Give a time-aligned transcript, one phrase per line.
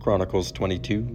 [0.00, 1.06] Chronicles 22.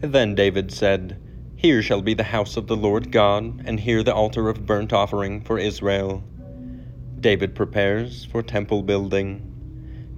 [0.00, 1.20] Then David said,
[1.56, 4.92] Here shall be the house of the Lord God, and here the altar of burnt
[4.92, 6.22] offering for Israel.
[7.18, 9.42] David prepares for temple building.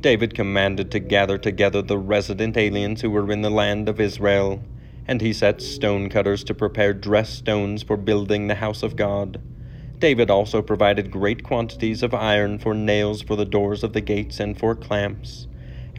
[0.02, 4.62] David commanded to gather together the resident aliens who were in the land of Israel,
[5.08, 9.40] and he set stone cutters to prepare dressed stones for building the house of God.
[9.98, 14.38] David also provided great quantities of iron for nails for the doors of the gates
[14.38, 15.46] and for clamps,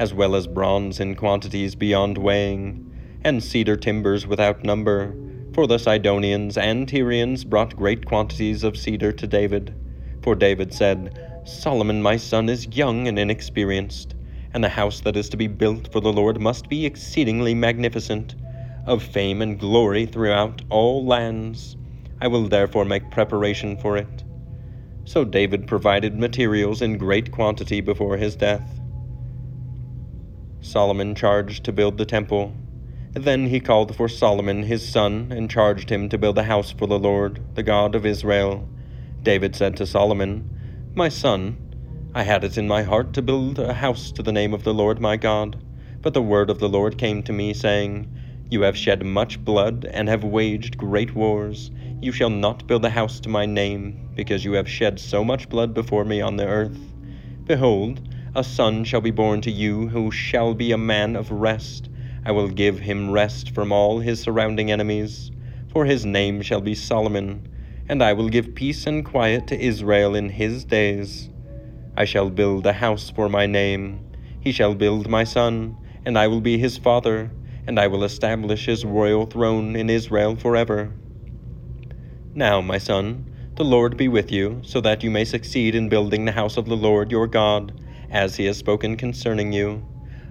[0.02, 2.92] as well as bronze in quantities beyond weighing,
[3.24, 5.16] and cedar timbers without number.
[5.54, 9.76] For the Sidonians and Tyrians brought great quantities of cedar to David.
[10.24, 14.16] For David said, Solomon my son is young and inexperienced,
[14.56, 18.34] and the house that is to be built for the Lord must be exceedingly magnificent,
[18.88, 21.78] of fame and glory throughout all lands.
[22.20, 24.24] I will therefore make preparation for it.
[25.06, 28.81] So David provided materials in great quantity before his death.
[30.62, 32.54] Solomon charged to build the temple.
[33.14, 36.88] Then he called for Solomon his son, and charged him to build a house for
[36.88, 38.70] the Lord, the God of Israel.
[39.24, 40.50] David said to Solomon,
[40.94, 41.58] my son,
[42.14, 44.74] I had it in my heart to build a house to the name of the
[44.74, 45.56] Lord my God.
[46.02, 48.08] But the word of the Lord came to me, saying,
[48.50, 51.72] You have shed much blood, and have waged great wars.
[52.02, 55.48] You shall not build a house to my name, because you have shed so much
[55.48, 56.78] blood before me on the earth.
[57.46, 58.02] Behold,
[58.36, 61.90] a son shall be born to you, who shall be a man of rest.
[62.26, 65.32] I will give him rest from all his surrounding enemies.
[65.68, 67.48] For his name shall be Solomon
[67.92, 71.30] and I will give peace and quiet to Israel in his days.
[71.98, 74.06] I shall build a house for my name.
[74.40, 75.76] He shall build my son,
[76.06, 77.32] and I will be his father,
[77.68, 80.94] and I will establish his royal throne in Israel forever.
[82.34, 86.24] Now, my son, the Lord be with you, so that you may succeed in building
[86.24, 87.74] the house of the Lord your God,
[88.12, 89.84] as he has spoken concerning you.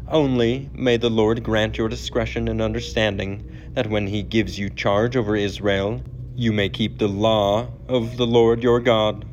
[0.07, 5.17] Only may the Lord grant your discretion and understanding, that when he gives you charge
[5.17, 6.03] over Israel,
[6.37, 9.25] you may keep the law of the Lord your God,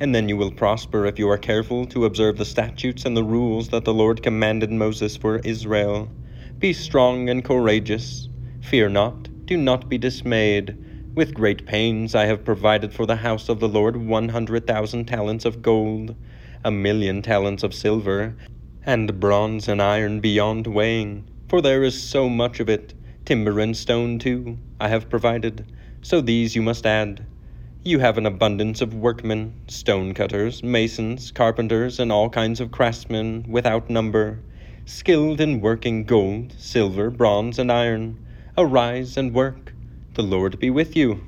[0.00, 3.24] and then you will prosper if you are careful to observe the statutes and the
[3.24, 6.10] rules that the Lord commanded Moses for Israel.
[6.58, 8.28] Be strong and courageous.
[8.60, 10.76] Fear not, do not be dismayed.
[11.14, 15.04] With great pains I have provided for the house of the Lord one hundred thousand
[15.04, 16.16] talents of gold,
[16.64, 18.34] a million talents of silver,
[18.84, 21.28] and bronze and iron beyond weighing.
[21.48, 22.94] For there is so much of it,
[23.24, 25.64] timber and stone too, I have provided
[26.04, 27.24] so these you must add.
[27.82, 33.46] You have an abundance of workmen, stone cutters, masons, carpenters, and all kinds of craftsmen
[33.48, 34.40] without number,
[34.84, 38.18] skilled in working gold, silver, bronze, and iron.
[38.58, 39.72] Arise and work.
[40.12, 41.20] The Lord be with you.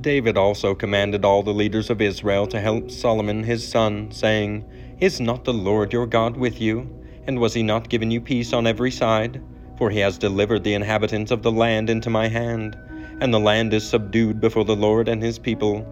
[0.00, 4.64] David also commanded all the leaders of Israel to help Solomon his son, saying,
[5.00, 6.88] Is not the Lord your God with you?
[7.26, 9.42] And was he not given you peace on every side?
[9.78, 12.76] For he has delivered the inhabitants of the land into my hand
[13.20, 15.86] and the land is subdued before the Lord and his people.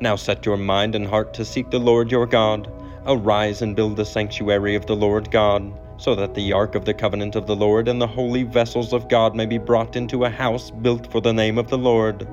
[0.00, 2.70] Now set your mind and heart to seek the Lord your God.
[3.06, 6.94] Arise and build the sanctuary of the Lord God, so that the ark of the
[6.94, 10.30] covenant of the Lord and the holy vessels of God may be brought into a
[10.30, 12.28] house built for the name of the Lord.